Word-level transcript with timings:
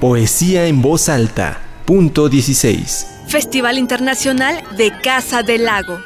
Poesía 0.00 0.66
en 0.66 0.82
voz 0.82 1.08
alta. 1.08 1.60
Punto 1.86 2.28
16. 2.28 3.06
Festival 3.28 3.78
Internacional 3.78 4.62
de 4.76 4.92
Casa 5.02 5.42
del 5.42 5.64
Lago. 5.64 5.98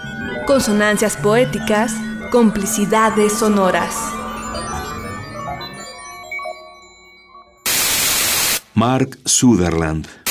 Consonancias 0.46 1.16
poéticas, 1.16 1.92
complicidades 2.30 3.32
sonoras. 3.32 3.94
Mark 8.74 9.18
Sutherland. 9.24 10.27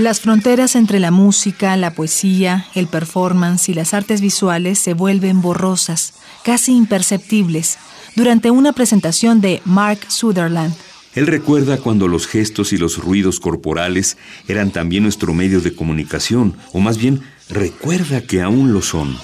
Las 0.00 0.20
fronteras 0.20 0.76
entre 0.76 0.98
la 0.98 1.10
música, 1.10 1.76
la 1.76 1.92
poesía, 1.92 2.64
el 2.74 2.86
performance 2.86 3.68
y 3.68 3.74
las 3.74 3.92
artes 3.92 4.22
visuales 4.22 4.78
se 4.78 4.94
vuelven 4.94 5.42
borrosas, 5.42 6.14
casi 6.42 6.74
imperceptibles, 6.74 7.76
durante 8.16 8.50
una 8.50 8.72
presentación 8.72 9.42
de 9.42 9.60
Mark 9.66 10.00
Sutherland. 10.08 10.74
Él 11.14 11.26
recuerda 11.26 11.76
cuando 11.76 12.08
los 12.08 12.26
gestos 12.26 12.72
y 12.72 12.78
los 12.78 12.96
ruidos 12.96 13.40
corporales 13.40 14.16
eran 14.48 14.70
también 14.70 15.02
nuestro 15.02 15.34
medio 15.34 15.60
de 15.60 15.74
comunicación, 15.74 16.56
o 16.72 16.80
más 16.80 16.96
bien 16.96 17.20
recuerda 17.50 18.22
que 18.22 18.40
aún 18.40 18.72
lo 18.72 18.80
son. 18.80 19.18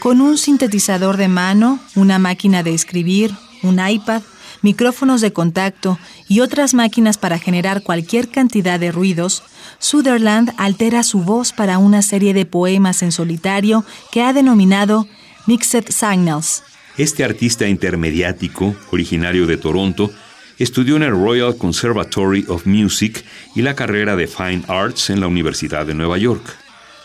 Con 0.00 0.22
un 0.22 0.38
sintetizador 0.38 1.18
de 1.18 1.28
mano, 1.28 1.78
una 1.94 2.18
máquina 2.18 2.62
de 2.62 2.72
escribir, 2.72 3.32
un 3.62 3.86
iPad, 3.86 4.22
micrófonos 4.62 5.20
de 5.20 5.34
contacto 5.34 5.98
y 6.26 6.40
otras 6.40 6.72
máquinas 6.72 7.18
para 7.18 7.38
generar 7.38 7.82
cualquier 7.82 8.30
cantidad 8.30 8.80
de 8.80 8.92
ruidos, 8.92 9.42
Sutherland 9.78 10.54
altera 10.56 11.02
su 11.02 11.20
voz 11.20 11.52
para 11.52 11.76
una 11.76 12.00
serie 12.00 12.32
de 12.32 12.46
poemas 12.46 13.02
en 13.02 13.12
solitario 13.12 13.84
que 14.10 14.22
ha 14.22 14.32
denominado 14.32 15.06
Mixed 15.46 15.90
Signals. 15.90 16.62
Este 16.96 17.22
artista 17.22 17.68
intermediático, 17.68 18.74
originario 18.92 19.46
de 19.46 19.58
Toronto, 19.58 20.10
estudió 20.58 20.96
en 20.96 21.02
el 21.02 21.12
Royal 21.12 21.58
Conservatory 21.58 22.46
of 22.48 22.64
Music 22.64 23.22
y 23.54 23.60
la 23.60 23.74
carrera 23.74 24.16
de 24.16 24.26
Fine 24.26 24.62
Arts 24.66 25.10
en 25.10 25.20
la 25.20 25.26
Universidad 25.26 25.84
de 25.84 25.92
Nueva 25.92 26.16
York. 26.16 26.56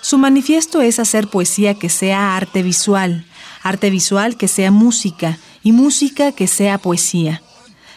Su 0.06 0.20
manifiesto 0.20 0.84
es 0.84 1.00
hacer 1.00 1.30
poesía 1.30 1.74
que 1.74 1.90
sea 1.90 2.38
arte 2.38 2.62
visual, 2.62 3.26
arte 3.64 3.90
visual 3.90 4.38
que 4.38 4.48
sea 4.48 4.70
música 4.70 5.40
y 5.64 5.72
música 5.72 6.32
que 6.32 6.46
sea 6.46 6.78
poesía. 6.78 7.42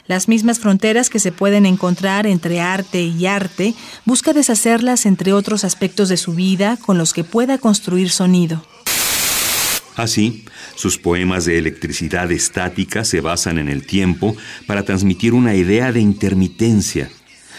Las 0.06 0.26
mismas 0.26 0.58
fronteras 0.58 1.10
que 1.10 1.18
se 1.18 1.32
pueden 1.32 1.66
encontrar 1.66 2.26
entre 2.26 2.62
arte 2.62 3.02
y 3.02 3.26
arte, 3.26 3.74
busca 4.06 4.32
deshacerlas 4.32 5.04
entre 5.04 5.34
otros 5.34 5.64
aspectos 5.64 6.08
de 6.08 6.16
su 6.16 6.32
vida 6.32 6.78
con 6.78 6.96
los 6.96 7.12
que 7.12 7.24
pueda 7.24 7.58
construir 7.58 8.08
sonido. 8.08 8.64
Así, 9.94 10.46
sus 10.76 10.96
poemas 10.96 11.44
de 11.44 11.58
electricidad 11.58 12.32
estática 12.32 13.04
se 13.04 13.20
basan 13.20 13.58
en 13.58 13.68
el 13.68 13.84
tiempo 13.84 14.34
para 14.66 14.82
transmitir 14.82 15.34
una 15.34 15.54
idea 15.54 15.92
de 15.92 16.00
intermitencia. 16.00 17.10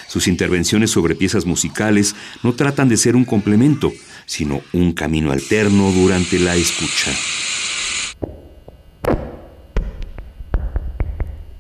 Sus 0.08 0.28
intervenciones 0.28 0.90
sobre 0.90 1.14
piezas 1.14 1.46
musicales 1.46 2.16
no 2.42 2.54
tratan 2.56 2.90
de 2.90 2.98
ser 2.98 3.16
un 3.16 3.26
complemento, 3.26 3.94
sino 4.30 4.62
un 4.74 4.94
camino 4.94 5.32
alterno 5.32 5.90
durante 5.90 6.38
la 6.38 6.54
escucha. 6.54 7.10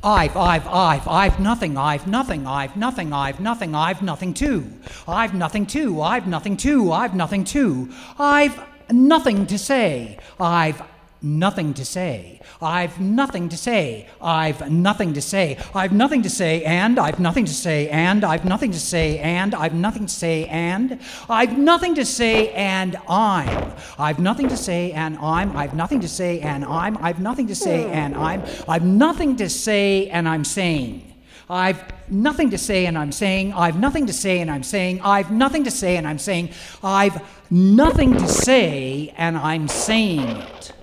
I've, 0.03 0.37
I've, 0.37 0.67
I've, 0.67 1.07
I've 1.07 1.39
nothing, 1.39 1.77
I've 1.77 2.05
nothing, 2.05 2.45
I've 2.45 2.75
nothing, 2.75 3.11
I've 3.11 3.39
nothing, 3.39 3.73
I've 3.73 4.03
nothing 4.03 4.35
too. 4.35 4.65
I've 5.07 5.33
nothing 5.33 5.65
too, 5.65 5.99
I've 6.01 6.27
nothing 6.27 6.55
too, 6.55 6.91
I've 6.91 7.15
nothing 7.15 7.43
too. 7.43 7.89
I've 8.19 8.61
nothing 8.91 9.47
to 9.47 9.57
say. 9.57 10.19
I've 10.39 10.83
nothing 11.21 11.73
to 11.73 11.85
say. 11.85 12.39
I've 12.61 12.99
nothing 12.99 13.49
to 13.49 13.57
say. 13.57 14.07
I've 14.21 14.71
nothing 14.71 15.13
to 15.13 15.21
say. 15.21 15.57
I've 15.75 15.91
nothing 15.91 16.23
to 16.23 16.29
say, 16.29 16.63
and 16.63 16.99
I've 16.99 17.19
nothing 17.19 17.45
to 17.45 17.53
say, 17.53 17.89
and 17.89 18.23
I've 18.23 18.45
nothing 18.45 18.71
to 18.71 18.79
say, 18.79 19.19
and 19.19 19.53
I've 19.53 19.73
nothing 19.73 20.05
to 20.07 20.09
say, 20.09 20.45
and 20.47 20.99
I've 21.29 21.57
nothing 21.57 21.95
to 21.95 22.05
say, 22.05 22.49
and 22.53 22.97
I'm. 23.07 23.73
I've 23.97 24.19
nothing 24.19 24.47
to 24.49 24.57
say, 24.57 24.91
and 24.93 25.17
I'm. 25.17 25.55
I've 25.55 25.73
nothing 25.73 25.99
to 26.01 26.07
say, 26.07 26.39
and 26.41 26.65
I'm. 26.65 26.97
I've 27.03 27.19
nothing 27.19 27.47
to 27.47 27.55
say, 27.55 27.89
and 27.91 28.15
I'm. 28.15 28.43
I've 28.67 28.85
nothing 28.85 29.35
to 29.37 29.49
say, 29.49 30.09
and 30.09 30.27
I'm 30.27 30.43
saying. 30.43 31.05
I've 31.51 31.83
nothing 32.11 32.51
to 32.51 32.59
say 32.59 32.85
and 32.85 32.95
I'm 32.95 33.11
saying, 33.11 33.53
I've 33.53 33.79
nothing 33.79 34.05
to 34.05 34.13
say 34.13 34.39
and 34.39 34.51
I'm 34.51 34.61
saying, 34.61 35.01
I've 35.01 35.31
nothing 35.31 35.63
to 35.63 35.71
say 35.71 35.97
and 35.97 36.07
I'm 36.07 36.19
saying, 36.19 36.51
I've 36.83 37.23
nothing 37.49 38.13
to 38.13 38.27
say 38.27 39.13
and 39.17 39.35
I'm 39.35 39.67
saying 39.67 40.29
it. 40.29 40.73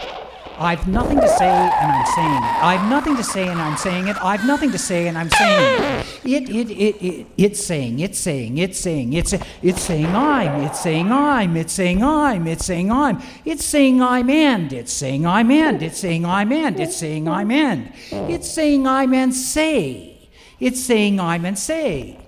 I've 0.58 0.88
nothing 0.88 1.20
to 1.20 1.28
say 1.28 1.50
and 1.50 1.92
I'm 1.92 2.06
saying 2.06 2.42
it. 2.42 2.62
I've 2.62 2.90
nothing 2.90 3.16
to 3.16 3.22
say 3.22 3.48
and 3.48 3.60
I'm 3.60 3.76
saying 3.76 4.08
it. 4.08 4.16
I've 4.24 4.46
nothing 4.46 4.72
to 4.72 4.78
say 4.78 5.06
and 5.06 5.18
I'm 5.18 5.30
saying 5.30 5.82
it. 5.82 6.06
It, 6.24 6.48
it, 6.48 6.70
it, 6.70 7.04
it, 7.04 7.26
it's 7.36 7.64
saying, 7.64 8.00
it's 8.00 8.18
saying, 8.18 8.58
it's 8.58 8.80
saying, 8.80 9.12
it's, 9.12 9.34
it's 9.62 9.82
saying 9.82 10.06
I'm, 10.06 10.62
it's 10.62 10.80
saying 10.80 11.12
I'm, 11.12 11.56
it's 11.56 11.72
saying 11.72 12.02
I'm, 12.02 12.46
it's 12.46 12.64
saying 12.64 12.90
I'm, 12.90 13.22
it's 13.44 13.64
saying 13.64 14.02
I'm 14.02 14.30
and, 14.30 14.72
it's 14.72 14.92
saying 14.92 15.26
I'm 15.26 15.50
and, 15.50 15.82
it's 15.82 15.98
saying 15.98 16.24
I'm 16.24 16.50
and, 16.52 16.80
it's 16.80 16.96
saying 16.96 17.28
I'm 17.28 17.50
and, 17.50 17.92
it's 18.10 18.50
saying 18.50 18.88
I'm 18.88 19.14
and 19.14 19.34
say, 19.34 20.28
it's 20.58 20.82
saying 20.82 21.20
I'm 21.20 21.44
and 21.44 21.58
say, 21.58 22.18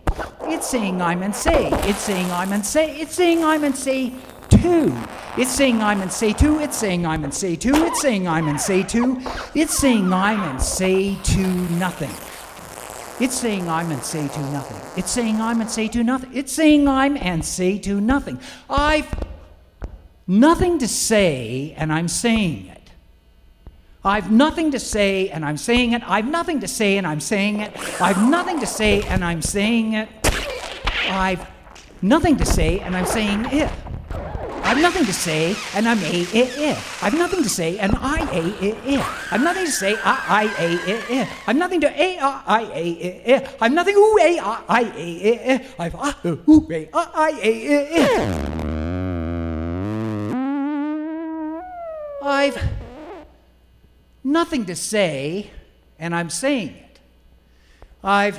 it's 0.42 0.66
saying 0.66 1.00
I'm 1.00 1.22
and 1.22 1.34
say, 1.34 1.70
it's 1.88 1.98
saying 1.98 2.30
I'm 2.30 2.52
and 2.52 2.64
say, 2.64 3.00
it's 3.00 3.14
saying 3.14 3.42
I'm 3.42 3.64
and 3.64 3.76
say 3.76 4.12
It's 5.38 5.50
saying 5.50 5.80
I'm 5.82 6.00
and 6.00 6.12
say 6.12 6.32
two. 6.32 6.58
It's 6.58 6.76
saying 6.76 7.06
I'm 7.06 7.30
say 7.30 7.54
two. 7.54 7.72
It's 7.86 8.00
saying 8.00 8.26
I'm 8.26 8.58
say 8.58 8.82
two. 8.82 9.20
It's 9.54 9.78
saying 9.78 10.12
I'm 10.12 10.58
say 10.58 11.16
two. 11.22 11.68
nothing. 11.78 12.10
It's 13.20 13.34
saying 13.34 13.68
I'm 13.68 13.90
say 14.00 14.26
two. 14.26 14.40
nothing. 14.50 14.76
It's 14.96 15.10
saying 15.10 15.40
I'm 15.40 15.60
and 15.60 15.70
say 15.70 15.86
two. 15.86 16.02
nothing. 16.02 16.30
It's 16.34 16.52
saying 16.52 16.88
I'm 16.88 17.16
and 17.16 17.44
say 17.44 17.78
two. 17.78 18.00
nothing. 18.00 18.40
I've 18.68 19.08
nothing 20.26 20.78
to 20.80 20.88
say 20.88 21.72
and 21.76 21.92
I'm 21.92 22.08
saying 22.08 22.66
it. 22.66 22.90
I've 24.04 24.32
nothing 24.32 24.72
to 24.72 24.80
say 24.80 25.28
and 25.30 25.44
I'm 25.44 25.56
saying 25.56 25.92
it. 25.92 26.02
I've 26.08 26.28
nothing 26.28 26.60
to 26.60 26.68
say 26.68 26.96
and 26.96 27.06
I'm 27.06 27.20
saying 27.20 27.60
it. 27.60 28.00
I've 28.00 28.28
nothing 28.28 28.58
to 28.58 28.66
say 28.66 29.02
and 29.02 29.24
I'm 29.24 29.40
saying 29.40 29.94
it. 29.94 30.08
I've 31.10 31.46
nothing 32.02 32.36
to 32.38 32.44
say 32.44 32.80
and 32.80 32.96
I'm 32.96 33.06
saying 33.06 33.46
it. 33.52 33.70
I've 34.68 34.82
nothing 34.82 35.06
to 35.06 35.14
say, 35.14 35.56
and 35.74 35.88
I'm 35.88 35.98
a 36.02 36.26
eh 36.34 36.50
eh. 36.58 36.76
I've 37.00 37.14
nothing 37.14 37.42
to 37.42 37.48
say, 37.48 37.78
and 37.78 37.96
I 37.96 38.20
a 38.36 38.42
eh 38.62 38.74
eh. 38.84 39.02
I've 39.30 39.40
nothing 39.42 39.64
to 39.64 39.72
say, 39.72 39.96
I 40.04 40.14
I 40.28 40.44
a 40.62 40.68
eh 40.92 41.00
eh. 41.08 41.26
I've 41.46 41.56
nothing 41.56 41.80
to 41.80 41.88
a 41.88 42.18
I 42.18 42.42
I 42.46 42.60
a 42.74 43.00
eh 43.00 43.22
eh. 43.24 43.48
I've 43.62 43.72
nothing 43.72 43.96
ooh 43.96 44.18
a 44.20 44.38
I 44.38 44.62
I 44.68 44.82
a 44.82 45.20
eh 45.32 45.38
eh. 45.52 45.58
I've 45.78 45.94
ah 45.94 46.14
ooh 46.26 46.68
a 46.70 46.90
I 46.92 47.06
I 47.14 47.30
a 47.42 47.52
eh 47.76 47.86
eh. 48.02 48.18
I've 52.22 52.62
nothing 54.22 54.66
to 54.66 54.76
say, 54.76 55.50
and 55.98 56.14
I'm 56.14 56.28
saying 56.28 56.76
it. 56.76 57.00
I've 58.04 58.38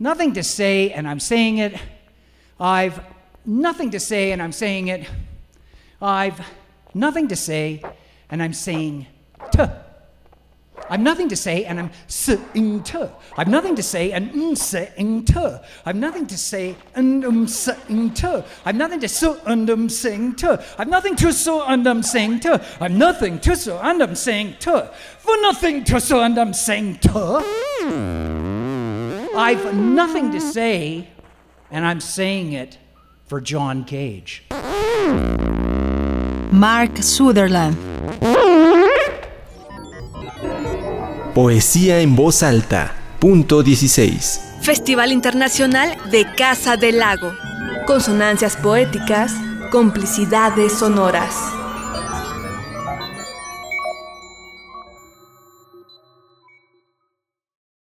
nothing 0.00 0.32
to 0.32 0.42
say, 0.42 0.90
and 0.90 1.06
I'm 1.06 1.20
saying 1.20 1.58
it. 1.58 1.78
I've 2.58 3.13
nothing 3.46 3.90
to 3.90 4.00
say 4.00 4.32
and 4.32 4.42
I'm 4.42 4.52
saying 4.52 4.88
it. 4.88 5.08
I've 6.00 6.40
nothing 6.94 7.28
to 7.28 7.36
say 7.36 7.82
and 8.30 8.42
I'm 8.42 8.52
saying 8.52 9.06
t. 9.52 9.62
I've 10.90 11.00
nothing 11.00 11.28
to 11.30 11.36
say 11.36 11.64
and 11.64 11.80
I'm 11.80 11.90
saying 12.08 12.82
t. 12.82 12.98
I've 13.36 13.48
nothing 13.48 13.74
to 13.76 13.82
say 13.82 14.12
and 14.12 14.30
I'm 14.34 14.54
saying 14.56 15.24
t. 15.24 15.56
I've 15.86 15.96
nothing 15.96 16.26
to 16.26 16.36
say 16.36 16.76
and 16.94 17.24
I'm 17.24 17.46
saying 17.46 18.12
t. 18.14 18.42
I've 18.66 18.76
nothing 18.76 19.00
to 19.00 19.08
say 19.08 19.38
and 19.44 19.68
I'm 19.68 19.88
saying 19.88 20.34
t. 20.34 20.46
I've 20.78 20.88
nothing 20.88 21.16
to 21.16 21.32
say 21.32 21.60
and 21.66 21.86
I'm 21.86 22.02
saying 22.02 22.40
t. 22.40 22.48
I've 22.80 22.92
nothing 22.92 23.38
to 23.40 23.56
say 23.56 23.78
and 23.82 24.02
I'm 24.02 24.14
saying 24.14 24.56
t. 24.60 24.70
For 25.18 25.36
nothing 25.40 25.84
to 25.84 26.00
say 26.00 26.20
and 26.20 26.38
I'm 26.38 26.52
saying 26.52 26.98
t. 26.98 27.10
I've 29.36 29.74
nothing 29.74 30.32
to 30.32 30.40
say 30.40 31.08
and 31.70 31.86
I'm 31.86 32.00
saying 32.00 32.52
it 32.52 32.78
for 33.26 33.40
John 33.42 33.84
Cage. 33.84 34.44
Mark 36.50 37.02
Sutherland. 37.02 37.76
Poesía 41.34 42.00
en 42.00 42.14
voz 42.14 42.42
alta. 42.42 42.94
Punto 43.18 43.62
16. 43.62 44.40
Festival 44.60 45.12
Internacional 45.12 45.96
de 46.10 46.26
Casa 46.36 46.76
del 46.76 46.98
Lago. 46.98 47.32
Consonancias 47.86 48.56
poéticas, 48.56 49.32
complicidades 49.70 50.72
sonoras. 50.72 51.63